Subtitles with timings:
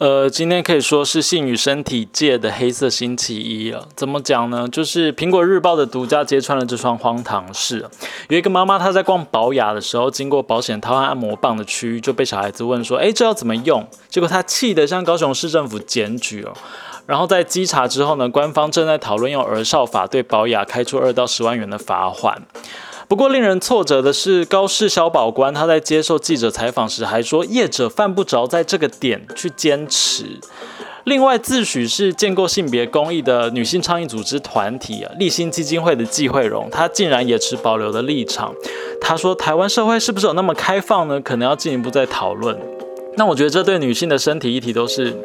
[0.00, 3.86] 呃，今天可以说是性与身体界的黑色星期一了。
[3.94, 4.66] 怎么讲呢？
[4.66, 7.86] 就是苹果日报的独家揭穿了这桩荒唐事。
[8.30, 16.54] 有一个妈妈，她在逛保雅的时候，经过保险套和按摩棒的区域，就被小孩子问说：“诶，这要怎么用？”结果她气得向高雄市政府检举哦。
[17.04, 22.40] 然后在稽查之后呢，官方正在讨论用儿少法对保雅开出二到十万元的罚款。
[23.10, 30.38] 不过，令人挫折的是，高市小保官他在接受记者采访时还说，业者犯不着在这个点去坚持。
[31.02, 38.54] 另外，自诩是建构性别公益的女性倡议组织团体啊，立新基金会的季慧荣，她竟然也持保留的立场。
[39.00, 41.20] 她说，台湾社会是不是有那么开放呢？
[41.20, 42.56] 可能要进一步再讨论。
[43.16, 45.16] 那我觉得这对女性的身体议题都是。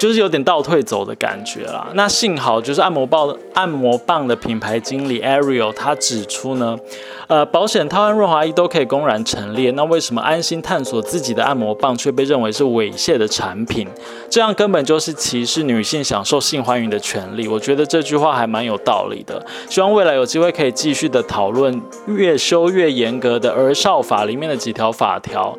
[0.00, 1.88] 就是有点倒退走的感觉啦。
[1.92, 6.78] 那幸好就是按摩棒按摩棒的品牌经理 Ariel 他指出呢，
[7.26, 13.86] 呃，保险套和润滑液都可以公然陈列，那为什么安心探索自己的按摩棒却被认为是猥亵的产品？
[14.30, 17.46] 这样根本就是歧视女性享受性欢愉的权利。
[17.46, 19.44] 我觉得这句话还蛮有道理的。
[19.68, 25.54] 希望未来有机会可以继续的讨论越修越严格的儿少法里面的几条法条。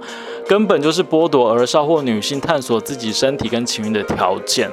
[0.47, 4.69] 根本就是剥夺儿少或女性探索自己身体跟情欲的条条件。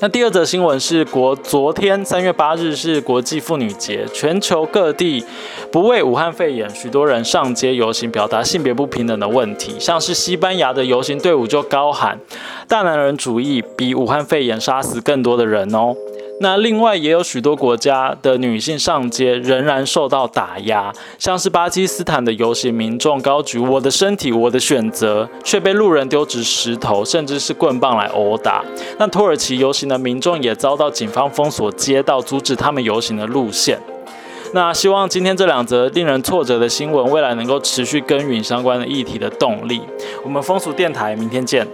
[0.00, 5.24] 那第二则新闻是国昨天三月八日是国际妇女节，全球各地
[5.70, 9.78] 不为武汉肺炎，许多人上街游行，表达性别不平等的问题。
[9.78, 12.18] 像是西班牙的游行队伍就高喊
[12.66, 15.94] “大男人主义比武汉肺炎杀死更多的人哦”。
[16.42, 28.64] 那另外也有许多国家的女性上街仍然受到打压，像是巴基斯坦的游行民众高举“我的身体，我的选择”，却被路人丢掷石头，甚至是棍棒来殴打。
[28.98, 33.78] 那土耳其游行的民众也遭到警方封锁街道，阻止他们游行的路线。
[34.52, 39.80] 那希望今天这两则令人挫折的新闻，未来能够持续耕耘相关的议题的动力。
[40.24, 41.64] 我们风俗电台，明天见。